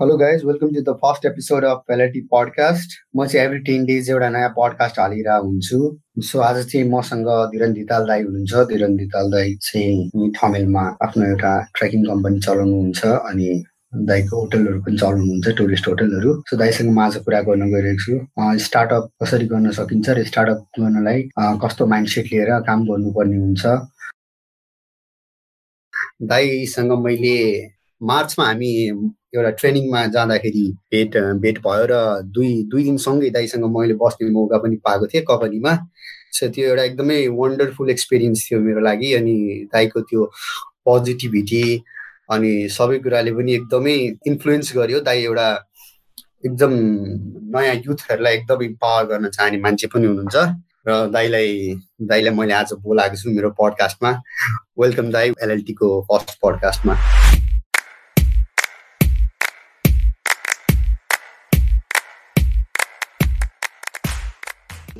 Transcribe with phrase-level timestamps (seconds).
[0.00, 4.08] Hello guys welcome to the first episode of LIT podcast म चाहिँ every ten days
[4.10, 5.78] एउटा नयाँ podcast हालिरहेको हुन्छु।
[6.28, 11.54] सो आज चाहिँ मसँग धिरन धिताल दाई हुनुहुन्छ। धिरन धिताल दाई चाहिँ ठमेलमा आफ्नो एउटा
[11.78, 13.48] ट्रेकिङ कम्पनी चलाउनुहुन्छ अनि
[14.10, 19.10] दाईको होटलहरू पनि चलाउनुहुन्छ टुरिस्ट होटलहरू। सो दाईसँग म आज कुरा गर्न गइरहेको छु। स्टार्टअप
[19.22, 23.62] कसरी गर्न सकिन्छ र स्टार्टअप गर्नलाई कस्तो माइन्डसेट लिएर काम गर्नुपर्ने हुन्छ?
[26.34, 27.36] दाईसँग मैले
[28.00, 28.72] मार्चमा हामी
[29.34, 31.94] एउटा ट्रेनिङमा जाँदाखेरि भेट भेट भयो र
[32.34, 35.72] दुई दुई दिनसँगै दाइसँग मैले बस्ने मौका पनि पाएको थिएँ कम्पनीमा
[36.38, 39.34] सो त्यो एउटा एकदमै वन्डरफुल एक्सपिरियन्स थियो मेरो लागि अनि
[39.72, 40.24] दाइको त्यो
[40.86, 41.64] पोजिटिभिटी
[42.30, 45.48] अनि सबै कुराले पनि एकदमै इन्फ्लुएन्स गर्यो। दाई एउटा
[46.46, 46.72] एकदम
[47.56, 50.36] नयाँ युथहरूलाई एकदमै पावर गर्न चाहने मान्छे पनि हुनुहुन्छ
[50.88, 51.52] र दाईलाई
[52.10, 54.10] दाईलाई मैले आज बोलाएको छु मेरो पडकास्टमा
[54.78, 57.23] वेलकम दाई एलएलटीको first पडकास्टमा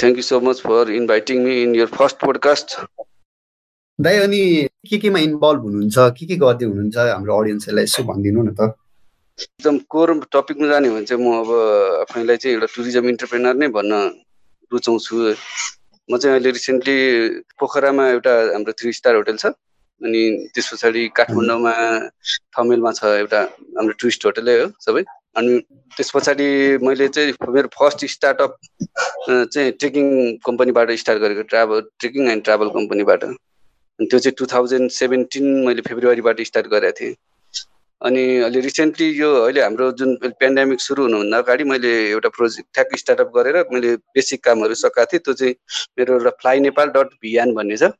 [0.05, 2.69] thank you so much for inviting me in your first podcast
[3.98, 4.41] दाइ अनि
[4.88, 5.97] के केमा इन्भल्भ हुनुहुन्छ?
[6.16, 6.97] के के गर्दै हुनुहुन्छ?
[6.97, 8.60] हाम्रो अडियन्सहरूलाई यसो भनिदिनु न त।
[9.38, 11.50] एकदम कोर टपिकमा जाने हो भने चाहिँ म अब
[12.05, 13.92] आफैलाई चाहिँ एउटा टुरिज्म इन्टरप्रेनर नै भन्न
[14.72, 15.14] रुचाउँछु।
[16.10, 16.98] म चाहिँ अहिले रिसेन्टली
[17.56, 19.56] पोखरामा एउटा हाम्रो थ्री स्टार होटल छ।
[20.05, 21.72] अनि त्यस पछाडि काठमाडौँमा
[22.52, 23.41] थमेलमा छ एउटा
[23.78, 25.02] हाम्रो टुरिस्ट होटलै हो सबै।
[25.37, 25.59] अनि
[25.97, 26.47] त्यस पछाडि
[26.83, 28.57] मैले चाहिँ मेरो फर्स्ट स्टार्टअप
[29.29, 30.07] चाहिँ ट्रेकिङ
[30.47, 35.83] कम्पनीबाट स्टार्ट गरेको ट्राभल ट्रेकिङ एन्ड ट्राभल कम्पनीबाट। अनि त्यो चाहिँ टु थाउजन्ड सेभेन्टिन मैले
[35.89, 37.15] फेब्रुअरीबाट स्टार्ट गरेको थिएँ।
[38.03, 42.97] अनि अहिले रिसेन्टली यो अहिले हाम्रो जुन पेन्डेमिक सुरु हुनुभन्दा अगाडि मैले एउटा प्रोजेक्ट ठ्याक
[43.03, 45.55] स्टार्टअप गरेर मैले बेसिक कामहरू सकाएको थिएँ। त्यो चाहिँ
[45.99, 47.91] मेरो एउटा फ्लाइ नेपाल डट भिएन भन्ने छ।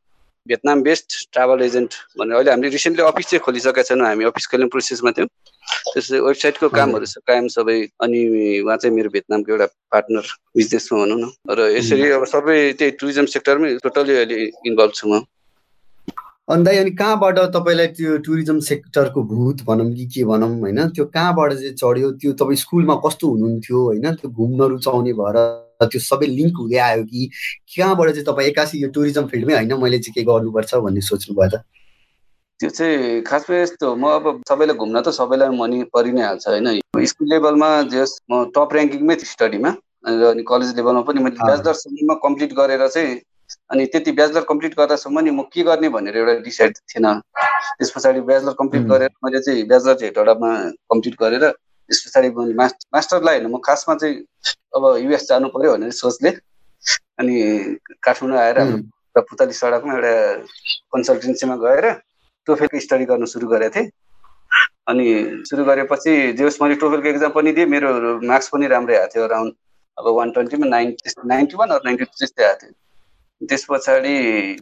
[0.47, 4.67] भियतनाम बेस्ड ट्राभल एजेन्ट भनेर अहिले हामीले रिसेन्टली अफिस चाहिँ खोलिसकेका छैनौँ हामी अफिस खोल्ने
[4.69, 5.29] प्रोसेसमा थियौँ।
[5.93, 8.21] त्यसै वेबसाइटको कामहरू कायम सबै अनि
[8.61, 13.25] उहाँ चाहिँ मेरो भियतनामको एउटा पार्टनर बिजनेसमा भनौँ न। र यसरी अब सबै त्यही टुरिज्म
[13.33, 14.37] सेक्टरमै टोटल्ली अहिले
[14.69, 15.25] इन्भल्भ छु म।
[16.45, 21.05] अनि दाइ अनि कहाँबाट तपाईँलाई त्यो टुरिज्म सेक्टरको भूत भनौँ कि के भनौँ होइन त्यो
[21.09, 25.39] कहाँबाट चाहिँ चढ्यो त्यो तपाईँ स्कुलमा कस्तो हुनुहुन्थ्यो होइन त्यो घुम्न रुचाउने भएर
[25.83, 27.31] त्यो सबै लिङ्क हुँदै आयो कि
[27.77, 31.51] कहाँबाट चाहिँ तपाईँ एक्कासी यो टुरिज्म फिल्डमै होइन मैले चाहिँ के गर्नुपर्छ भन्ने सोच्नु भयो
[31.51, 31.63] त?
[32.61, 36.81] त्यो चाहिँ खासमा यस्तो म अब सबैलाई घुम्न त सबैलाई मनी परि नै हाल्छ होइन।
[37.07, 39.71] स्कुल लेभलमा जस म टप ऱ्याङ्किङमै थिएँ स्टडीमा।
[40.05, 43.21] अनि कलेज लेभलमा पनि मैले ब्याचलरसम्म कम्प्लिट गरेर चाहिँ
[43.71, 47.07] अनि त्यति ब्याचलर कम्प्लिट गर्दासम्म नि म के गर्ने भनेर एउटा डिसाइड थिएन।
[47.79, 50.51] त्यस पछाडि ब्याचलर कम्प्लिट गरेर मैले चाहिँ ब्याचलर हेटवटामा
[50.93, 51.45] कम्प्लिट गरेर
[51.89, 54.17] त्यस पछाडि मैले मास्ट मास्टरलाई होइन म खासमा चाहिँ
[54.77, 56.31] अब युएस जानु पऱ्यो भनेर सोचले।
[57.21, 57.35] अनि
[58.05, 60.15] काठमाडौँ आएर हाम्रो पुतली सडकमा एउटा
[60.93, 61.85] कन्सल्टेन्सीमा गएर
[62.47, 63.91] टोफेलको स्टडी गर्नु सुरु गरेको थिएँ।
[64.91, 65.07] अनि
[65.49, 67.91] सुरु गरेपछि जे होस् मैले टोफेलको एक्जाम पनि दिएँ मेरो
[68.31, 69.53] मार्क्स पनि राम्रै आएको थियो अराउन्ड
[69.99, 72.75] अब वान ट्वेन्टीमा नाइन्टी नाइन्टी वान अरू नाइन्टी टू त्यस्तै आएको थियो।
[73.41, 74.15] त्यस पछाडि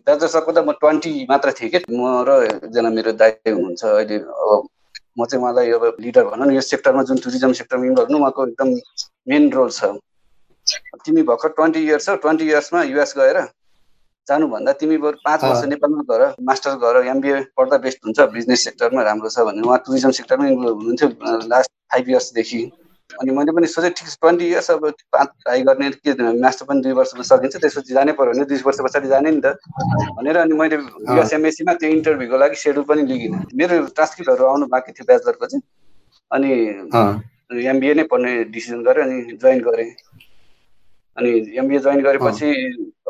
[0.07, 1.79] दाजुसको त म ट्वेन्टी मात्र थिएँ कि?
[1.91, 4.69] म र एकजना मेरो दाइ हुनुहुन्छ अहिले अब
[5.17, 8.47] म चाहिँ उहाँलाई अब लिडर भनौँ न यो सेक्टरमा जुन टुरिज्म सेक्टरमा इन्भल्भ हुनु उहाँको
[8.47, 8.69] एकदम
[9.29, 9.85] मेन रोल छ।
[11.05, 13.39] तिमी भर्खर ट्वेन्टी इयर्स छ ट्वेन्टी इयर्समा युएस गएर
[14.27, 19.03] जानुभन्दा तिमी बरु पाँच वर्ष नेपालमा गर मास्टर्स गर एमबिए पढ्दा बेस्ट हुन्छ बिजनेस सेक्टरमा
[19.03, 21.09] राम्रो छ भने उहाँ टुरिज्म सेक्टरमा हुनुहुन्थ्यो
[21.53, 22.61] लास्ट फाइभ इयर्सदेखि
[23.21, 26.93] अनि मैले पनि सोचेँ ठिक ट्वेन्टी इयर्स अब पाँच ट्राई गर्ने के मास्टर पनि दुई
[26.99, 29.59] वर्षमा सकिन्छ त्यसपछि जानै पऱ्यो भने दुई वर्ष पछाडि जाने नि त।
[30.17, 30.77] भनेर अनि मैले
[31.13, 35.63] युएसएमएसीमा त्यो इन्टरभ्यूको लागि सेड्युल पनि लिगिनँ मेरो ट्रान्सक्रिप्टहरू आउनु बाँकी थियो ब्याचलरको चाहिँ।
[36.31, 36.51] अनि
[37.53, 39.91] एमबिए नै पढ्ने डिसिजन गरेँ अनि जोइन गरेँ।
[41.17, 41.31] अनि
[41.61, 42.49] एमबिए जोइन गरेपछि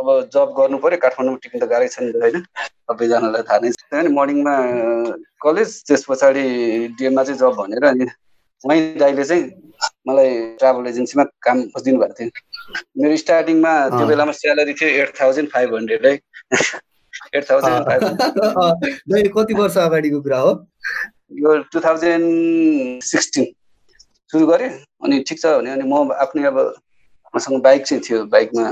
[0.03, 2.43] अब जब गर्नु पऱ्यो काठमाडौँमा टिक्नु त गाह्रै छ नि होइन?
[2.91, 4.55] सबैजनालाई थाहा नै छ। अनि मर्निङमा
[5.39, 6.45] कलेज त्यस पछाडि
[6.99, 8.07] डिएममा चाहिँ जब भनेर अनि
[8.65, 9.45] उहीँ दाइले चाहिँ
[10.09, 12.31] मलाई ट्राभल एजेन्सीमा काम खोजिदिनु भएको थियो।
[13.03, 16.15] मेरो स्टार्टिङमा त्यो बेलामा स्यालेरी थियो एट थाउजन्ड फाइभ हन्ड्रेड है।
[17.37, 20.53] एट थाउजन्ड फाइभ कति वर्ष अगाडिको कुरा हो?
[21.43, 23.47] यो टु थाउजन्ड सिक्सटिन
[24.33, 24.71] सुरु गरेँ
[25.05, 26.59] अनि ठिक छ भने अनि म आफ्नै अब
[27.35, 28.71] मसँग बाइक चाहिँ थियो बाइकमा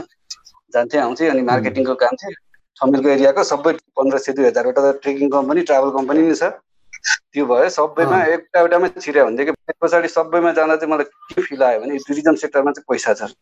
[0.75, 2.32] जान्थेँ आउँथेँ अनि मार्केटिङको काम थियो।
[2.76, 6.53] छमेलको एरियाको सबै पन्ध्र सय दुई हजारवटा ट्रेकिङ कम्पनी ट्राभल कम्पनी नै छ।
[7.05, 9.52] त्यो भयो सबैमा एउटा एउटामै छिर्यो भनेदेखि
[9.82, 13.32] पछाडि सबैमा जाँदा चाहिँ मलाई के फिल आयो भने टुरिज्म सेक्टरमा चाहिँ पैसा छ।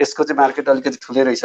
[0.00, 1.44] यसको चाहिँ मार्केट अलिकति ठुलै रहेछ।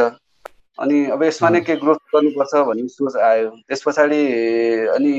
[0.80, 4.22] अनि अब यसमा नै के ग्रोथ गर्नुपर्छ भन्ने सोच आयो। त्यस पछाडि
[4.96, 5.14] अनि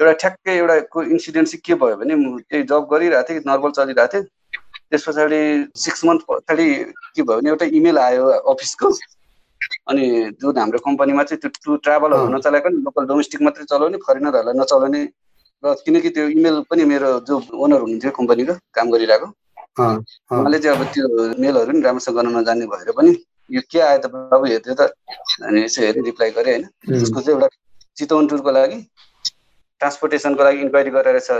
[0.00, 0.76] एउटा ठ्याक्कै एउटा
[1.14, 2.14] इन्सिडेन्ट चाहिँ के भयो भने
[2.48, 4.24] त्यही जब गरिरहेको थिएँ नर्मल चलिरहेको थिएँ।
[4.90, 5.40] त्यस पछाडि
[5.76, 6.68] सिक्स मन्थ पछाडि
[7.14, 8.90] के भयो भने एउटा इमेल आयो अफिसको
[9.88, 10.04] अनि
[10.40, 15.02] जुन हाम्रो कम्पनीमा चाहिँ त्यो टु ट्राभलहरू नचलाएको नि लोकल डोमेस्टिक मात्रै चलाउने फरेनरहरूलाई नचलाउने
[15.62, 17.34] र किनकि त्यो इमेल पनि मेरो जो
[17.64, 19.28] ओनर हुनुहुन्थ्यो कम्पनीको काम गरिरहेको।
[19.78, 21.06] उहाँले चाहिँ अब त्यो
[21.42, 23.12] मेलहरू नि राम्रोसँग गर्न नजान्ने भएर पनि
[23.50, 24.94] यो के आयो त बाबु हेर्थ्यो त
[25.42, 27.48] अनि यसो हेर्ने रिप्लाई गरेँ होइन। उसको चाहिँ एउटा
[27.96, 28.78] चितवन टुरको लागि
[29.80, 31.30] ट्रान्सपोर्टेसनको लागि इन्क्वायरी गरेर रहेछ।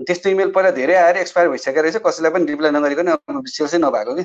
[0.00, 3.08] त्यस्तो इमेल पहिला धेरै आएर एक्सपायर भइसकेको रहेछ कसैलाई पनि रिप्लाई नगरिकन
[3.56, 4.24] सेल्सै नभएको कि।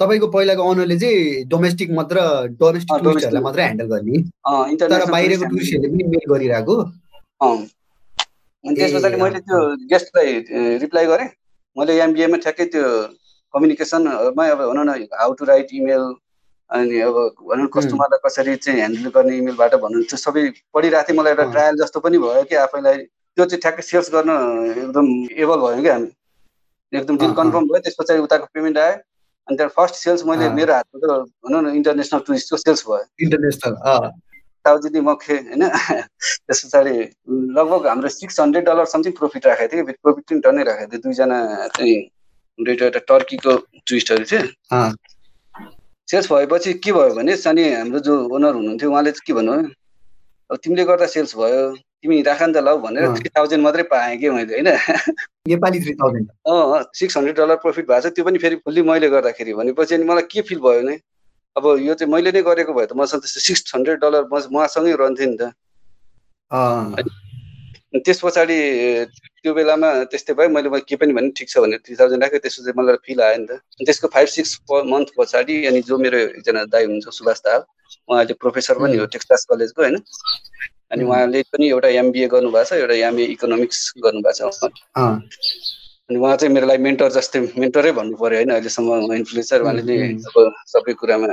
[0.00, 2.16] तपाईँको पहिलाको ओनरले चाहिँ डोमेस्टिक मात्र
[2.58, 4.16] डोमेस्टिक टुरिस्टहरूलाई मात्रै ह्यान्डल गर्ने।
[4.78, 6.74] तर बाहिरको टुरिस्टहरूले पनि मेल गरिरहेको।
[7.42, 9.58] अनि त्यस पछाडि मैले त्यो
[9.90, 10.28] गेस्टलाई
[10.84, 11.28] रिप्लाई गरेँ।
[11.76, 12.84] मैले एमबिएमा ठ्याक्कै त्यो
[13.54, 16.04] कम्युनिकेसनमै अब भनौँ न हाउ टु राइट इमेल
[16.70, 17.16] अनि अब
[17.50, 20.42] भनौँ कस्टमरलाई कसरी चाहिँ ह्यान्डल गर्ने इमेलबाट भन्नु त्यो सबै
[20.74, 22.96] पढिरहेको थिएँ। मलाई एउटा ट्रायल जस्तो पनि भयो कि आफैलाई
[23.34, 24.30] त्यो चाहिँ ठ्याक्कै सेल्स गर्न
[24.78, 25.06] एकदम
[25.42, 26.10] एबल भयो कि हामी।
[26.92, 28.96] एकदम डिल कन्फर्म भयो। त्यस पछाडि उताको पेमेन्ट आयो।
[29.48, 31.04] अनि त्यहाँ फर्स्ट सेल्स मैले मेरो हातमा त
[31.44, 33.74] भनौँ न इन्टरनेसनल टुरिस्टको सेल्स भयो। इन्टरनेसनल
[34.64, 35.64] ताउजिदी मखे होइन?
[36.44, 36.94] त्यस पछाडि
[37.56, 41.38] लगभग हाम्रो six hundred dollar something profit राखेको थियो प्रफिट पनि टन्नै राखेको थियो। दुईजना
[41.76, 41.96] चाहिँ
[42.58, 43.52] एउटा टर्कीको
[43.88, 44.42] टुरिस्टहरू थियो।
[46.08, 49.52] सेल्स भएपछि के भयो भने अनि हाम्रो जो ओनर हुनुहुन्थ्यो उहाँले चाहिँ के भन्नु
[50.50, 51.62] अब तिमीले गर्दा सेल्स भयो।
[52.04, 54.68] तिमी राख नि त ल भनेर थ्री थाउजन्ड मात्रै पाएँ कि मैले होइन?
[55.48, 59.08] Nepali three thousand uh six hundred dollar profit भएको छ त्यो पनि फेरि फुल्ली मैले
[59.10, 60.94] गर्दाखेरि भनेपछि अनि मलाई के फिल भयो भने
[61.56, 64.94] अब यो चाहिँ मैले नै गरेको भए त मसँग त्यस्तो सिक्स हन्ड्रेड डलर म उहाँसँगै
[64.94, 65.52] रहन्थेँ नि त।
[68.04, 68.56] त्यस पछाडि
[69.42, 72.72] त्यो बेलामा त्यस्तै भयो मैले के पनि भने ठिक छ भने थ्री थाउजन्ड राखेँ त्यसपछि
[72.78, 76.84] मलाई फिल आयो नि त। त्यसको फाइभ सिक्स मन्थ पछाडि अनि जो मेरो एकजना दाई
[76.84, 77.62] हुनुहुन्छ सुभाष दाहाल
[78.06, 79.96] उहाँ अहिले प्रोफेसर पनि हो टेक्सास कलेजको होइन?
[80.90, 84.72] अनि उहाँले पनि एउटा एमबिए गर्नुभएको छ एउटा एमए इकोनोमिक्स गर्नुभएको छ
[86.08, 89.96] अनि उहाँ चाहिँ मेरो लागि मेन्टर जस्तै मेन्टरै भन्नु पऱ्यो होइन अहिलेसम्म इन्फ्लुएन्सर उहाँले नै
[90.28, 90.36] अब
[90.72, 91.26] सबै कुरामा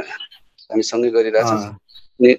[0.70, 1.74] हामी सँगै गरिरहेको छौँ।
[2.20, 2.32] अनि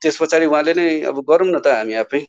[0.00, 2.20] त्यस पछाडि उहाँले नै अब गरौँ न त हामी आफै।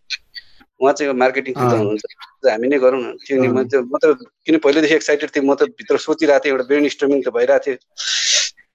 [0.81, 2.03] उहाँ चाहिँ मार्केटिङ फिल्डमा हुनुहुन्छ
[2.51, 5.71] हामी नै गरौँ न। त्यो म त म त किन पहिल्यैदेखि एक्साइटेड थिएँ म त
[5.77, 7.75] भित्र सोचिरहेको थिएँ एउटा ब्रेन स्टर्मिङ त भइरहेको थियो।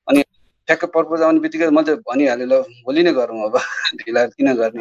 [0.08, 0.20] अनि
[0.68, 2.54] ठ्याक्क पर्पोज आउने बित्तिकै मैले भनिहालेँ ल
[2.86, 3.54] भोलि नै गरौँ अब
[4.02, 4.80] फिलहाल किन गर्ने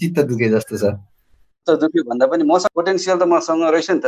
[0.00, 0.84] चित्त दुखे जस्तो छ।
[1.68, 4.06] दुख्यो भन्दा पनि मसँग पोटेन्सियल त मसँग रहेछ नि त।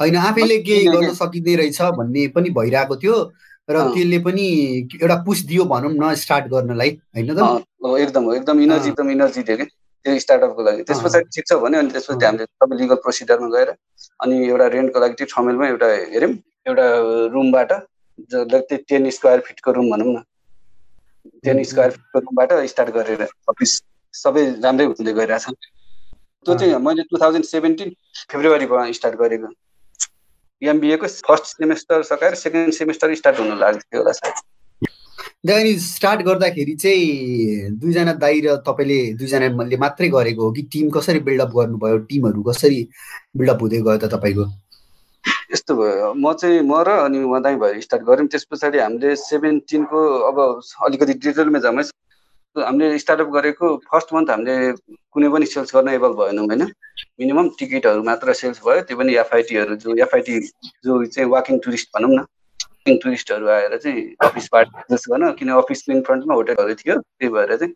[0.00, 3.16] होइन आफैले केही गर्न सकिँदै रहेछ भन्ने पनि भइरहेको थियो
[3.68, 4.44] र त्यसले पनि
[4.98, 7.38] एउटा पुस दियो भनौँ न स्टार्ट गर्नलाई होइन त?
[8.04, 9.64] एकदम एकदम इनर्जी एकदम इनर्जी दियो कि
[10.04, 13.68] त्यो स्टार्टअपको लागि। त्यस पछाडि ठिक छ भने अनि त्यसपछि हामीले सबै लिगल प्रोसिडरमा गएर
[14.20, 16.34] अनि एउटा रेन्टको लागि त्यो ठमेलमा एउटा हेऱ्यौँ।
[16.66, 16.86] एउटा
[17.32, 17.72] रुमबाट
[18.32, 20.22] जसलाई टेन स्क्वायर फिटको रुम भनौँ न।
[21.44, 23.72] टेन स्क्वायर फिटको रुमबाट स्टार्ट गरेर अफिस
[24.14, 25.46] सबै राम्रै हुँदै गइरहेछ।
[26.46, 27.90] त्यो चाहिँ मैले टु थाउजन्ड सेभेन्टिन
[28.30, 29.48] फेब्रुअरीमा स्टार्ट गरेको।
[30.62, 34.36] एमबिएको फर्स्ट सेमेस्टर सकाएर सेकेन्ड सेमेस्टर स्टार्ट हुनु लाग्थ्यो होला सायद।
[35.50, 41.18] अनि स्टार्ट गर्दाखेरि चाहिँ दुईजना दाइ र तपाईँले दुईजनाले मात्रै गरेको हो कि टिम कसरी
[41.28, 42.80] बिल्डअप गर्नुभयो टिमहरू कसरी
[43.36, 44.44] बिल्डअप हुँदै गयो त तपाईँको?
[45.52, 49.98] यस्तो भयो। म चाहिँ म र अनि उहाँ भएर स्टार्ट गऱ्यौँ। त्यस पछाडि हामीले सेभेन्टिनको
[50.28, 50.36] अब
[50.86, 51.82] अलिकति डिटेलमा जाउँ
[52.56, 54.56] हामीले स्टार्टअप गरेको फर्स्ट मन्थ हामीले
[55.12, 56.62] कुनै पनि सेल्स गर्न एबल भएनौँ होइन?
[57.20, 60.38] मिनिमम टिकटहरू मात्र सेल्स भयो। त्यो पनि एफआइटीहरू जो एफआइटी
[60.84, 65.92] जो चाहिँ वाकिङ टुरिस्ट भनौँ न। वाकिङ टुरिस्टहरू आएर चाहिँ अफिसबाट सेल्स गर्न। किन अफिसको
[65.92, 67.72] इन फ्रन्टमा होटेलहरू थियो। त्यही भएर चाहिँ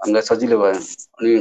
[0.00, 0.80] हामीलाई सजिलो भयो।
[1.20, 1.32] अनि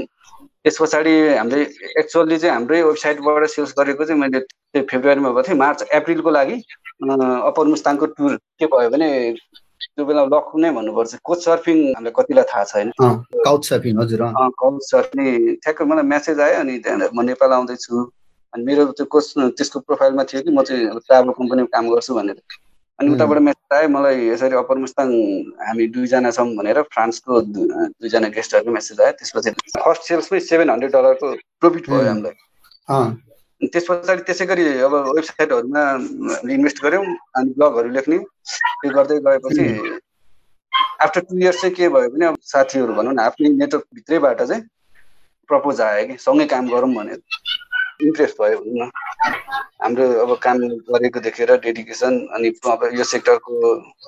[0.64, 1.64] त्यस पछाडि हामीले
[2.00, 4.40] एक्चुअली चाहिँ हाम्रै वेबसाइटबाट सेल्स गरेको चाहिँ मैले
[4.92, 6.56] फेब्रुअरीमा गएको थिएँ। मार्च एप्रिलको लागि
[7.04, 9.10] अप्पर मुस्ताङको टुर के भयो भने
[9.84, 14.22] त्यो बेला लक नै भन्नुपर्छ। कोच सर्फिङ हामीलाई कतिलाई थाहा छैन। काउच सर्फिङ हजुर
[14.62, 15.24] काउच सर्फिङ
[15.64, 17.96] ठ्याक्कै मलाई मेसेज आयो अनि त्यहाँनिर म नेपाल आउँदैछु।
[18.54, 19.26] अनि मेरो त्यो कोच
[19.60, 22.40] त्यसको प्रोफाइलमा थियो कि म चाहिँ ट्राभल कम्पनीमा काम गर्छु भनेर।
[23.00, 25.10] अनि उताबाट मेसेज आयो मलाई यसरी अप्पर मुस्ताङ
[25.68, 31.28] हामी दुईजना छौँ भनेर फ्रान्सको दुईजना गेस्टहरूको मेसेज आयो। त्यसपछि फर्स्ट सेल्समै सेभेन हन्ड्रेड डलरको
[31.62, 32.36] प्रफिट भयो हामीलाई।
[33.74, 35.84] त्यस पछाडि त्यसै गरी अब वेबसाइटहरूमा
[36.54, 37.06] इन्भेस्ट गऱ्यौँ
[37.40, 38.18] अनि ब्लगहरू लेख्ने।
[38.82, 39.66] त्यो गर्दै गएपछि
[41.04, 44.64] आफ्टर टु इयर्स चाहिँ के भयो भने अब साथीहरू भनौँ न आफ्नै नेटवर्कभित्रैबाट चाहिँ
[45.50, 47.20] प्रपोज आयो कि सँगै काम गरौँ भनेर।
[48.02, 48.90] इन्ट्रेस्ट भयो भनौँ न।
[49.84, 50.58] हाम्रो अब काम
[50.90, 53.54] गरेको देखेर डेडिकेसन अनि अब यो सेक्टरको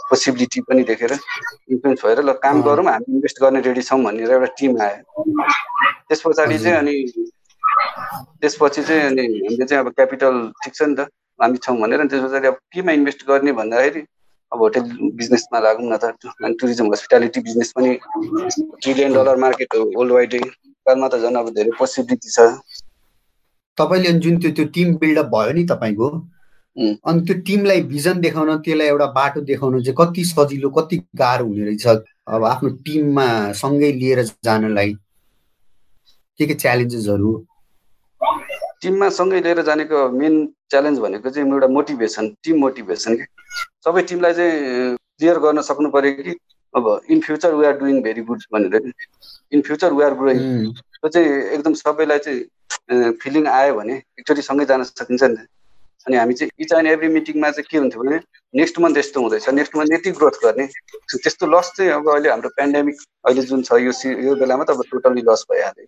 [0.09, 4.49] पोसिबिलिटी पनि देखेर इन्फ्लुएन्स भएर ल काम गरौँ हामी इन्भेस्ट गर्ने रेडी छौँ भनेर एउटा
[4.57, 5.23] टिम आयो।
[6.07, 6.95] त्यस पछाडि चाहिँ अनि
[8.41, 11.07] त्यसपछि चाहिँ अनि हामीले चाहिँ अब क्यापिटल ठिक छ नि त
[11.39, 14.01] हामी छौँ भनेर अनि त्यस पछाडि अब केमा इन्भेस्ट गर्ने भन्दाखेरि
[14.51, 14.83] अब होटेल
[15.19, 16.13] बिजनेसमा लागौँ न त
[16.43, 17.91] अनि टुरिज्म हस्पिटालिटी बिजनेस पनि
[18.81, 22.39] ट्रिलियन डलर मार्केट हो वर्ल्ड वाइडै नेपालमा त झन् अब धेरै पोसिबिलिटी छ।
[23.77, 26.07] तपाईँले जुन त्यो त्यो टिम बिल्डअप भयो नि तपाईँको
[26.77, 31.65] अनि त्यो टिमलाई भिजन देखाउन त्यसलाई एउटा बाटो देखाउन चाहिँ कति सजिलो कति गाह्रो हुने
[31.65, 31.87] रहेछ?
[32.27, 33.27] अब आफ्नो टिममा
[33.61, 34.93] सँगै लिएर जानलाई
[36.39, 37.31] के के च्यालेन्जेसहरू
[38.81, 40.33] टिममा सँगै लिएर जानेको मेन
[40.71, 43.25] च्यालेन्ज भनेको चाहिँ एउटा मोटिभेसन टिम मोटिभेसन कि
[43.85, 46.35] सबै टिमलाई चाहिँ क्लियर गर्न सक्नु पऱ्यो कि
[46.73, 48.91] अब in future we are doing very good भनेर।
[49.53, 50.39] In future we are growing
[50.71, 52.41] त्यो चाहिँ एकदम सबैलाई चाहिँ
[52.89, 55.45] फिलिङ आयो भने एकचोटि सँगै जान सकिन्छ नि
[56.07, 58.19] अनि हामी चाहिँ इच एन्ड एभ्री मिटिङमा चाहिँ के हुन्थ्यो भने
[58.53, 60.65] नेक्स्ट मन्थ यस्तो हुँदैछ नेक्स्ट मन्थ यति ग्रोथ गर्ने।
[61.17, 63.93] त्यस्तो लस चाहिँ अब अहिले हाम्रो पेन्डेमिक अहिले जुन छ यो
[64.29, 65.87] यो बेलामा त अब टोटल्ली लस भइहाल्यो।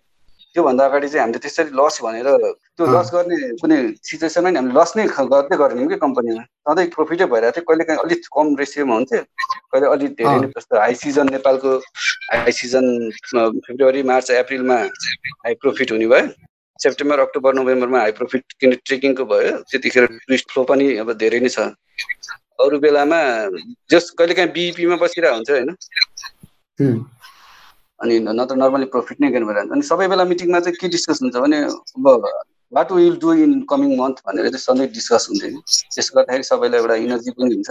[0.55, 3.77] त्योभन्दा अगाडि चाहिँ हामीले त्यसरी लस भनेर त्यो लस गर्ने कुनै
[4.09, 8.01] सिचुएसनमा नि हामीले लस नै गर्दै गरेनौँ कि कम्पनीमा सधैँ प्रोफिटै भइरहेको थियो। कहिले काहीँ
[8.05, 11.77] अलिक कम रेसियोमा हुन्थ्यो। कहिले अलिक धेरै नै जस्तो हाई सिजन नेपालको
[12.33, 12.85] हाई सिजन
[13.69, 14.77] फेब्रुअरी मार्च अप्रिलमा
[15.45, 16.25] हाई प्रोफिट हुने भयो।
[16.83, 21.49] सेप्टेम्बर अक्टोबर नोभेम्बरमा हाई प्रोफिट किन ट्रेकिङको भयो त्यतिखेर टुरिस्ट फ्लो पनि अब धेरै नै
[21.49, 21.59] छ।
[22.65, 23.19] अरू बेलामा
[23.91, 25.69] जस कहिले काहीँ बिइपीमा बसिरहेको हुन्छ होइन।
[27.99, 31.35] अनि नत्र नर्मली प्रोफिट नै गर्नु भइरहन्छ। अनि सबै बेला मिटिङमा चाहिँ के डिस्कस हुन्छ
[31.45, 32.05] भने अब
[32.77, 35.61] what will do in coming month भनेर चाहिँ सधैँ डिस्कस हुन्थ्यो कि
[35.95, 37.69] त्यसले गर्दाखेरि सबैलाई एउटा इनर्जी पनि हुन्छ।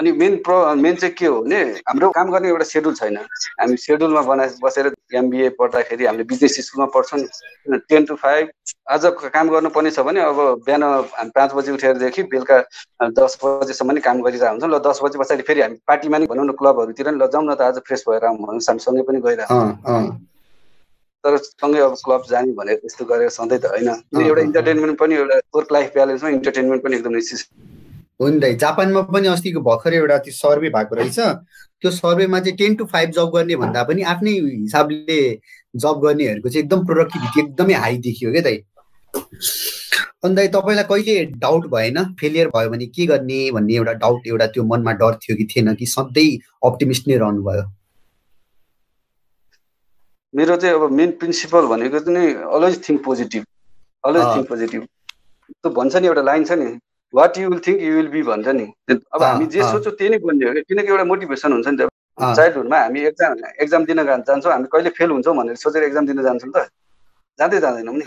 [0.00, 3.16] अनि मेन प्र मेन चाहिँ के हो भने हाम्रो काम गर्ने एउटा सेड्युल छैन।
[3.60, 7.20] हामी सेड्युलमा बनाए बसेर एमबिए पढ्दाखेरि हामीले बिजनेस स्कुलमा पढ्छौँ।
[7.88, 8.48] टेन टु फाइभ
[8.88, 12.58] आज काम गर्नुपर्ने छ भने अब बिहान हामी पाँच बजी उठेरदेखि बेलुका
[13.12, 16.46] दस बजीसम्म नै काम गरिरहेको हुन्छ। ल दस बजी पछाडि फेरि हामी पार्टीमा नि भनौँ
[16.48, 19.20] न क्लबहरूतिर नि ल जाउँ न त आज फ्रेस भएर आउँ भन्नु हामी सँगै पनि
[19.20, 20.00] गइरहेको
[21.24, 23.88] तर सँगै अब क्लब जाने भनेर त्यस्तो गरेर सधैँ त होइन।
[24.24, 27.69] एउटा इन्टरटेनमेन्ट पनि एउटा वर्क लाइफ ब्यालेन्समा इन्टरटेनमेन्ट पनि एकदम नेसेसरी
[28.20, 31.18] हो नि त जापानमा पनि अस्तिको भर्खर एउटा त्यो सर्वे भएको रहेछ।
[31.80, 35.20] त्यो सर्वेमा चाहिँ टेन टु फाइभ जब गर्ने भन्दा पनि आफ्नै हिसाबले
[35.74, 38.62] जब गर्नेहरूको चाहिँ एकदम प्रोडक्टिभिटी एकदमै हाई देखियो क्या दाइ।
[40.24, 41.98] अन्त तपाईँलाई कहिले डाउट भएन?
[42.20, 45.74] फेलियर भयो भने के गर्ने भन्ने एउटा डाउट एउटा त्यो मनमा डर थियो कि थिएन
[45.74, 46.30] कि सधैँ
[46.68, 47.64] अप्टिमिस्ट नै रहनुभयो?
[50.34, 53.44] मेरो चाहिँ अब मेन प्रिन्सिपल भनेको चाहिँ always think positive
[54.04, 56.68] always think positive त्यो भन्छ नि एउटा लाइन छ नि
[57.14, 58.66] what you will think you will be भन्छ नि।
[59.14, 61.88] अब हामी जे सोच्छौँ त्यही नै बन्ने हो कि किनकि एउटा मोटिभेसन हुन्छ नि त।
[62.36, 66.52] चाइल्डहुडमा हामी एक्जाम एक्जाम दिन जान्छौँ। हामी कहिले फेल हुन्छौँ भनेर सोचेर एक्जाम दिन जान्छौँ
[66.54, 66.68] त।
[67.38, 68.04] जाँदै जाँदैनौँ नि।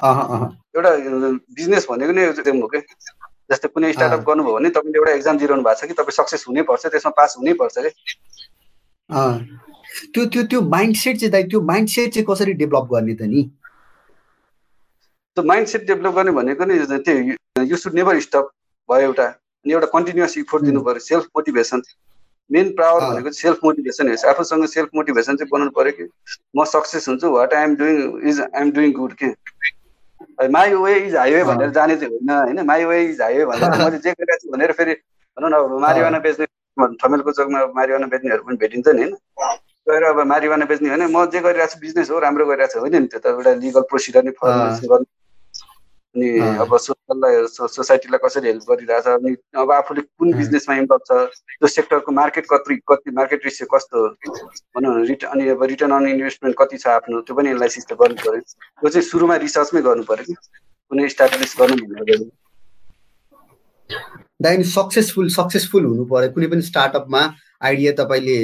[0.76, 0.92] एउटा
[1.58, 2.80] बिजनेस भनेको नै हो कि?
[3.52, 6.84] जस्तै कुनै स्टार्टअप गर्नुभयो भने तपाईँले एउटा एक्जाम दिइरहनु भएको छ कि तपाईँ सक्सेस हुनैपर्छ
[6.96, 7.92] त्यसमा पास हुनैपर्छ कि
[10.14, 13.28] त्यो त्यो त्यो माइन्ड सेट चाहिँ दाइ त्यो माइन्ड सेट चाहिँ कसरी डेभलप गर्ने त
[13.28, 13.42] नि?
[15.36, 18.46] त्यो माइन्ड सेट डेभलप गर्ने भनेको नि त्यो यु सुड नेभर स्टप
[18.90, 21.82] भयो एउटा अनि एउटा कन्टिन्युस इफोर्ट दिनु पऱ्यो सेल्फ मोटिभेसन
[22.50, 26.08] मेन पावर भनेको सेल्फ मोटिभेसन हेर्छ। आफूसँग सेल्फ मोटिभेसन चाहिँ बनाउनु पऱ्यो कि?
[26.58, 29.30] म सक्सेस हुन्छु what I'm doing is I'm doing good के?
[30.52, 32.66] माई वे इज हाइवे भनेर जाने चाहिँ होइन होइन?
[32.66, 34.94] माई वे इज हाइवे भनेर मैले जे गरिरहेको छु भनेर फेरि
[35.38, 36.46] भनौँ न अब मारिवाना बेच्ने
[37.02, 39.16] ठमेलको चोकमा मारिवाना बेच्नेहरू पनि भेटिन्छ नि होइन?
[39.90, 43.02] गएर अब मारिवाना बेच्ने होइन म जे गरिरहेको छु बिजनेस हो राम्रो गरिरहेको छु होइन
[43.02, 43.08] नि?
[43.08, 45.06] त्यो त एउटा लिगल प्रोसिडर नै फर्मुलेसन गर्नु।
[46.16, 46.30] अनि
[46.62, 51.12] अब सोसललाई सोसाइटीलाई कसरी हेल्प गरिरहेछ अनि अब आफूले कुन बिजनेसमा इन्भल्भ छ
[51.60, 54.08] त्यो सेक्टरको मार्केट कति कति मार्केट रिस्क कस्तो
[54.78, 57.98] भनौँ न रिटर्न अनि अब रिटर्न अन इन्भेस्टमेन्ट कति छ आफ्नो त्यो पनि एनालाइसिस त
[58.02, 60.36] गर्नु पऱ्यो। त्यो चाहिँ सुरुमा रिसर्चमै गर्नु पऱ्यो कि?
[60.92, 62.30] कुनै स्टाब्लिस गर्नु भनेर
[64.42, 67.22] दाइ सक्सेसफुल सक्सेसफुल हुनु पऱ्यो। कुनै पनि स्टार्टअपमा
[67.64, 68.38] आइडिया तपाईँले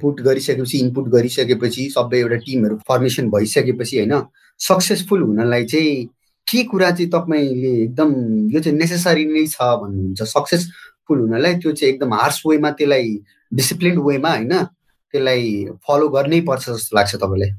[0.00, 4.14] पुट गरिसकेपछि इनपुट गरिसकेपछि सबै एउटा टिमहरू फर्मेसन भइसकेपछि होइन?
[4.60, 6.08] सक्सेसफुल हुनलाई चाहिँ
[6.48, 8.10] के कुरा चाहिँ तपाईँले एकदम
[8.54, 10.22] यो चाहिँ नेसेसरी नै छ भन्नुहुन्छ?
[10.22, 13.08] सक्सेसफुल हुनलाई त्यो चाहिँ एकदम हार्स वेमा त्यसलाई
[13.52, 14.52] डिसिप्लिन वेमा होइन?
[15.14, 15.44] त्यसलाई
[15.86, 17.50] फलो गर्नै पर्छ जस्तो लाग्छ तपाईँलाई।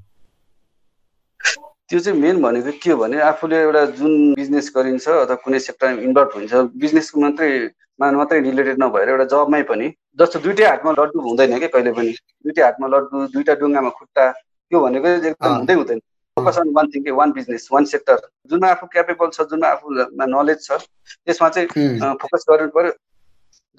[1.90, 6.02] त्यो चाहिँ मेन भनेको के हो भने आफूले एउटा जुन बिजनेस गरिन्छ अथवा कुनै सेक्टरमा
[6.08, 6.54] इन्भल्भ हुन्छ
[6.84, 7.52] बिजनेसको मात्रै
[8.00, 9.88] मा मात्रै रिलेटेड नभएर एउटा जबमै पनि
[10.20, 11.68] जस्तो दुइटै हातमा लड्डु हुँदैन कि?
[11.68, 12.12] कहिले पनि
[12.44, 16.00] दुइटै हातमा लड्डु दुइटा डुङ्गामा खुट्टा त्यो भनेको एकदम हुँदै हुँदैन।
[16.48, 20.64] Focus on one think one business one sector जुनमा आफू क्यापेबल छ जुनमा आफूमा नलेज
[20.68, 20.80] छ
[21.26, 22.92] त्यसमा चाहिँ फोकस गर्नु पऱ्यो।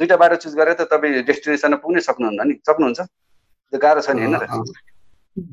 [0.00, 3.00] दुइटा बाटो चुज गरेर त तपाईँ डेस्टिनेसनमा पुग्नै सक्नुहुन्न नि। सक्नुहुन्छ?
[3.72, 4.36] त्यो गाह्रो छ नि होइन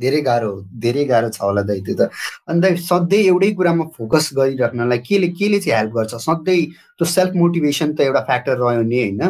[0.01, 0.51] धेरै गाह्रो
[0.83, 2.01] धेरै गाह्रो छ होला दाइ त्यो त।
[2.49, 6.13] अन्त सधैँ एउटै कुरामा फोकस गरिराख्नलाई केले केले चाहिँ हेल्प गर्छ?
[6.27, 6.61] सधैँ
[6.97, 9.21] त्यो सेल्फ मोटिभेसन त एउटा फ्याक्टर रह्यो नि होइन?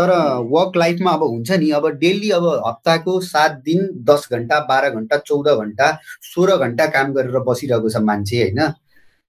[0.00, 0.10] तर
[0.50, 5.16] वर्क लाइफमा अब हुन्छ नि अब डेली अब हप्ताको सात दिन दस घन्टा बाह्र घन्टा
[5.26, 5.96] चौध घन्टा
[6.28, 8.60] सोह्र घन्टा काम गरेर बसिरहेको छ मान्छे होइन?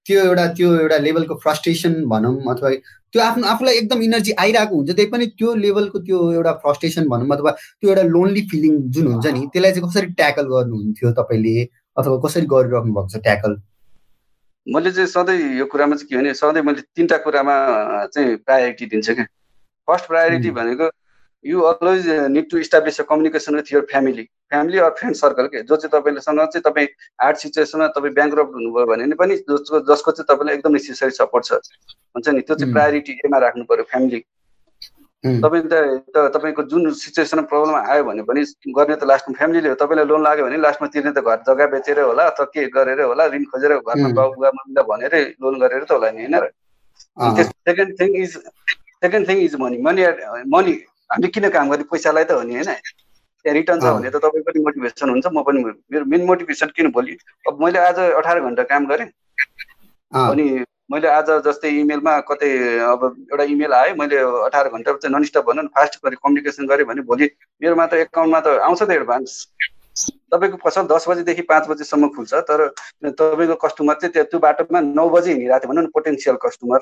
[0.05, 2.69] त्यो एउटा त्यो एउटा लेभलको फ्रस्ट्रेसन भनौँ अथवा
[3.13, 7.35] त्यो आफ्नो आफूलाई एकदम इनर्जी आइरहेको हुन्छ त्यही पनि त्यो लेभलको त्यो एउटा फ्रस्ट्रेसन भनौँ
[7.35, 11.55] अथवा त्यो एउटा लोन्ली फिलिङ जुन हुन्छ नि त्यसलाई चाहिँ कसरी ट्याकल गर्नुहुन्थ्यो तपाईँले?
[11.97, 13.59] अथवा कसरी गरिराख्नु भएको छ ट्याकल
[14.67, 17.55] मैले चाहिँ सधैँ यो कुरामा चाहिँ के भने सधैँ मैले तिनवटा कुरामा
[18.15, 19.25] चाहिँ प्रायोरिटी दिन्छु क्या।
[19.91, 20.89] फर्स्ट प्रायोरिटी भनेको
[21.45, 25.62] you always need to establish a communication with your family family or friend circle के
[25.62, 26.88] जो चाहिँ तपाईँलेसँग चाहिँ तपाईँ
[27.21, 31.53] हार्ड सिचुएसनमा तपाईँ ब्याङ्क हुनुभयो भने पनि जसको जसको चाहिँ तपाईँलाई एकदम नेसेसरी सपोर्ट छ।
[32.15, 32.41] हुन्छ नि?
[32.41, 34.19] त्यो चाहिँ प्रायोरिटी एमा राख्नु पऱ्यो फ्यामिली
[35.24, 38.41] तपाईँ त तपाईँको जुन सिचुएसनमा प्रब्लम आयो भने पनि
[38.77, 42.03] गर्ने त लास्टमा फ्यामिलीले हो। तपाईँलाई लोन लाग्यो भने लास्टमा तिर्ने त घर जग्गा बेचेरै
[42.05, 45.91] होला अथवा के गरेरै होला ऋण खोजेर घरमा बाउ बुवा मम्मीलाई भनेरै लोन गरेर त
[45.98, 46.45] होला नि होइन र?
[47.65, 48.38] Second thing is
[49.01, 50.05] second thing is money money
[50.55, 50.74] money
[51.10, 52.74] हामीले किन काम गर्ने पैसालाई त हो नि होइन?
[53.46, 56.91] त्यहाँ रिटर्न छ भने त तपाईँ पनि मोटिभेसन हुन्छ म पनि मेरो मेन मोटिभेसन किन
[56.91, 59.08] भोलि अब मैले आज अठार घन्टा काम गरेँ।
[60.12, 60.46] अनि
[60.91, 62.51] मैले आज जस्तै इमेलमा कतै
[62.86, 64.17] अब एउटा इमेल आयो मैले
[64.48, 67.29] अठार घन्टा चाहिँ नन स्टप भनौँ न फास्ट गरेँ कम्युनिकेसन गरेँ भने भोलि
[67.62, 69.38] मेरोमा त एकाउन्टमा त आउँछ त एडभान्स
[70.31, 72.67] तपाईँको पसल दस बजीदेखि पाँच बजीसम्म खुल्छ तर
[73.03, 76.79] तपाईँको कस्टमर चाहिँ त्यो बाटोमा नौ बजी हिँडिरहेको थियो भनौँ न पोटेन्सियल कस्टमर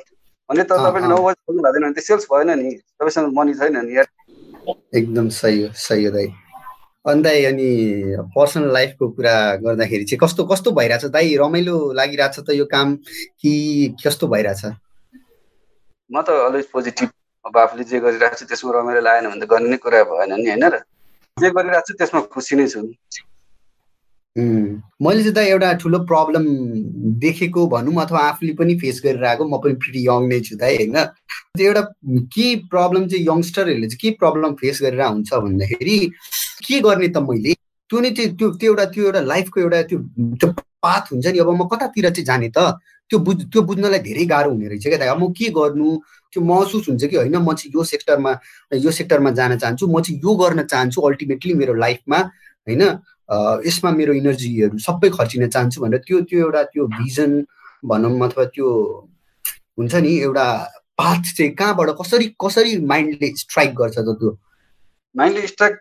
[0.49, 3.77] भने त तपाईँले नौ बजी खोल्नु भएको भने त सेल्स भएन नि। तपाईँसँग मनी छैन
[3.85, 4.03] नि
[4.95, 6.27] एकदम सही हो सही हो दाइ।
[7.05, 7.69] अनि दाइ अनि
[8.35, 11.05] पर्सनल लाइफको कुरा गर्दाखेरि चाहिँ कस्तो कस्तो भइरहेछ?
[11.05, 12.95] दाइ रमाइलो लागिरहेछ त यो काम
[13.41, 13.51] कि
[14.05, 14.65] कस्तो भइरहेछ?
[16.09, 17.09] म त अलवेज पोजिटिभ
[17.45, 20.49] अब आफूले जे गरिरहेको छु त्यसमा रमाइलो लागेन भने त गर्ने नै कुरा भएन नि
[20.49, 20.81] होइन र?
[21.37, 22.81] जे गरिरहेको छु त्यसमा खुसी नै छु।
[24.37, 26.43] मैले चाहिँ त एउटा ठुलो प्रब्लम
[27.19, 30.75] देखेको भनौँ अथवा आफूले पनि फेस गरेर आएको म पनि फेरि यङ नै छु दाइ
[30.77, 30.97] होइन?
[31.57, 31.81] त्यो एउटा
[32.35, 35.97] के प्रब्लम चाहिँ यङ्स्टरहरूले चाहिँ के प्रब्लम फेस गरेर हुन्छ भन्दाखेरि
[36.67, 37.53] के गर्ने त मैले?
[37.89, 39.99] त्यो नै त्यो त्यो एउटा त्यो एउटा लाइफको एउटा त्यो
[40.39, 40.49] त्यो
[40.83, 42.77] पाथ हुन्छ नि अब म कतातिर चाहिँ जाने त
[43.09, 45.89] त्यो बुझ त्यो बुझ्नलाई धेरै गाह्रो हुने रहेछ क्या अब म के गर्नु?
[46.33, 47.37] त्यो महसुस हुन्छ कि होइन?
[47.37, 48.31] म चाहिँ यो सेक्टरमा
[48.77, 52.19] यो सेक्टरमा जान चाहन्छु म चाहिँ यो गर्न चाहन्छु अल्टिमेटली मेरो लाइफमा
[52.69, 52.83] होइन?
[53.67, 57.31] यसमा मेरो इनर्जीहरू सबै खर्चिन चाहन्छु भनेर त्यो त्यो एउटा त्यो भिजन
[57.85, 58.67] भनौँ अथवा त्यो
[59.79, 60.45] हुन्छ नि एउटा
[60.99, 64.31] पाथ चाहिँ कहाँबाट कसरी कसरी माइन्डले स्ट्राइक गर्छ त त्यो?
[65.15, 65.79] माइन्डले स्ट्राइक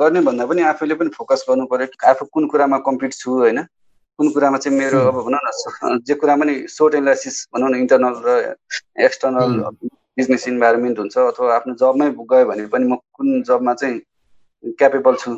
[0.00, 3.60] गर्ने भन्दा पनि आफूले पनि फोकस गर्नु पऱ्यो। आफू कुन कुरामा कम्प्लिट छु होइन?
[4.18, 8.14] कुन कुरामा चाहिँ मेरो अब भनौँ न जे कुरामा नि सोर्ट एनालाइसिस भनौँ न इन्टरनल
[8.26, 8.54] र
[9.04, 9.60] एक्सटर्नल
[10.16, 14.00] बिजनेस इन्भाइरोमेन्ट हुन्छ अथवा आफ्नो जबमै गयो भने पनि म कुन जबमा चाहिँ
[14.78, 15.30] क्यापेबल छु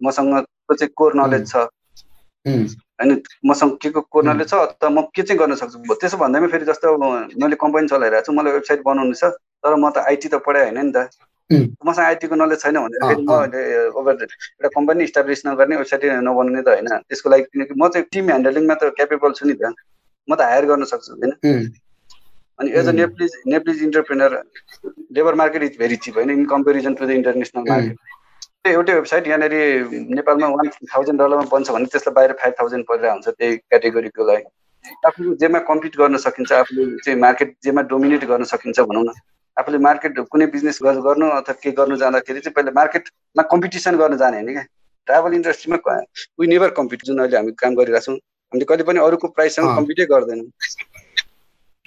[0.00, 0.34] मसँग
[0.70, 1.66] चाहिँ कोर नलेज छ?
[3.00, 4.54] होइन मसँग के को कोर नलेज छ?
[4.54, 5.94] अथवा म के चाहिँ गर्न सक्छु?
[5.94, 9.24] त्यसो भन्दैमा फेरि जस्तो मैले कम्पनी चलाइरहेको छु मलाई वेबसाइट बनाउनु छ
[9.60, 11.08] तर म त आइटी त पढाएँ होइन नि त।
[11.82, 13.30] मसँग आइटीको नलेज छैन भने फेरि म
[13.94, 18.24] ओभर एउटा कम्पनी इस्टाब्लिस नगर्ने वेबसाइट नबनाउने त होइन। त्यसको लागि किनकि म चाहिँ टिम
[18.26, 19.74] ह्यान्डलिङमा त क्यापेबल छु नि त।
[20.28, 21.32] म त हायर गर्न सक्छु होइन?
[22.58, 24.36] अनि as a Nepalese Nepalese entrepreneur
[25.12, 26.30] labour market is very cheap होइन?
[26.30, 27.96] In comparison to the international market
[28.64, 29.54] एउटै वेबसाइट यहाँनिर
[30.16, 34.44] नेपालमा वान थाउजन्ड डलरमा बन्छ भने त्यसलाई बाहिर फाइभ थाउजन्ड परेर हुन्छ त्यही क्याटेगोरीको लागि।
[35.08, 39.12] आफूले जेमा कम्पिट गर्न सकिन्छ आफूले चाहिँ मार्केट जेमा डोमिनेट गर्न सकिन्छ भनौँ न।
[39.56, 44.36] आफूले मार्केट कुनै बिजनेस गर्नु अथवा के गर्नु जाँदाखेरि चाहिँ पहिला मार्केटमा कम्पिटिसन गर्न जाने
[44.36, 44.64] होइन क्या
[45.08, 45.96] ट्राभल इन्डस्ट्रीमा
[46.40, 50.48] वी नेभर कम्पिट जुन अहिले हामी काम गरिरहेछौँ। हामीले कहिले पनि अरूको प्राइससँग कम्पिटै गर्दैनौँ।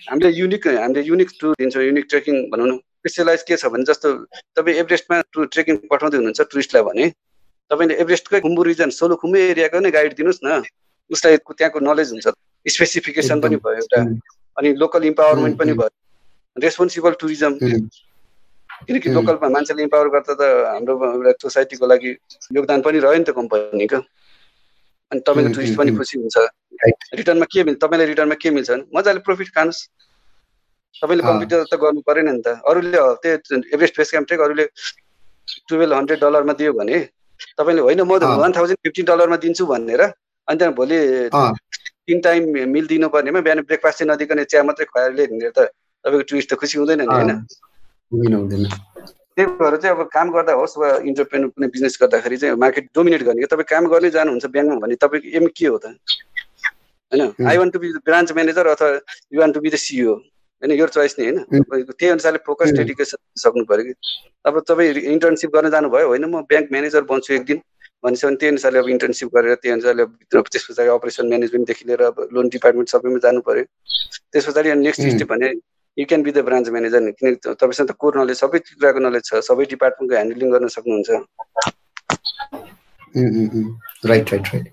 [0.02, 4.08] हामीले युनिक हामीले युनिक टुर दिन्छौँ युनिक ट्रेकिङ भनौँ न। स्पेसलाइज के छ भने जस्तो
[4.56, 7.06] तपाईँ एभरेस्टमा टु ट्रेकिङ पठाउँदै हुनुहुन्छ टुरिस्टलाई भने
[7.72, 10.64] तपाईँले एभरेस्टकै खुम्बु रिजन सोलो खुम्बु एरियाको नै गाइड दिनुहोस् न।
[11.12, 12.28] उसलाई त्यहाँको नलेज हुन्छ।
[12.66, 14.00] स्पेसिफिकेसन पनि भयो एउटा।
[14.58, 15.90] अनि लोकल इम्पावरमेन्ट पनि भयो।
[16.58, 17.54] Responsible tourism.
[18.88, 22.10] किनकि लोकलमा मान्छेले इम्पावर गर्दा त हाम्रो एउटा सोसाइटीको लागि
[22.56, 24.00] योगदान पनि रह्यो नि त कम्पनीको।
[25.12, 26.38] अनि तपाईँको टुरिस्ट पनि खुसी हुन्छ।
[27.20, 29.80] रिटर्नमा के मिल्छ तपाईँलाई रिटर्नमा के मिल्छ भने मजाले प्रफिट खानुहोस्।
[30.96, 34.66] तपाईँले कम्प्युटर त गर्नु परेन नि त। अरूले त्यो एभरेस्ट फेस क्याम्प ट्रेक अरूले
[35.70, 36.98] टुवेल्भ हन्ड्रेड डलरमा दियो भने
[37.58, 40.98] तपाईँले होइन म वान थाउजन्ड फिफ्टिन डलरमा दिन्छु भनेर अनि त्यहाँ भोलि
[42.08, 45.60] तिन टाइम मिल दिनु पर्नेमा बिहान ब्रेकफास्ट चाहिँ नदिकन चिया मात्रै खुवाएर हिँडेर त
[46.06, 47.32] तपाईँको टुरिस्ट त खुसी हुँदैन नि होइन?
[49.38, 53.24] त्यही भएर चाहिँ अब काम गर्दा होस् वा इन्टरप्रेन कुनै बिजनेस गर्दाखेरि चाहिँ मार्केट डोमिनेट
[53.24, 55.94] गर्ने तपाईँ काम गर्नै जानुहुन्छ ब्याङ्कमा भने तपाईँको एम के हो त?
[57.12, 57.22] होइन?
[57.48, 58.90] I want to be branch manager अथवा
[59.34, 60.16] you want to be the CEO
[60.62, 61.38] होइन यो चोइस नि होइन?
[61.92, 63.94] त्यही अनुसारले फोकस डेडिकेसन सक्नु पऱ्यो कि?
[64.46, 66.26] अब तपाईँ इन्टर्नसिप गर्न जानुभयो होइन?
[66.26, 67.60] म ब्याङ्क म्यानेजर बन्छु एक दिन
[68.04, 72.28] भनेपछि भने त्यही अनुसारले अब इन्टर्नसिप गरेर त्यही अनुसारले त्यस पछाडि अपरेसन म्यानेजमेन्टदेखि लिएर अब
[72.34, 73.64] लोन डिपार्टमेन्ट सबैमा जानु पऱ्यो
[74.34, 75.50] त्यस पछाडि नेक्स्ट स्टेप भने
[75.98, 79.42] you can be the branch manager किनकि तपाईँसँग त कोर नलेज सबै कुराको नलेज छ
[79.50, 81.10] सबै डिपार्टमेन्टको ह्यान्डलिङ गर्न सक्नुहुन्छ।
[84.06, 84.68] Right right right